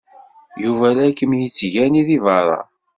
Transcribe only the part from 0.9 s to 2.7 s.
la kem-yettgani deg beṛṛa.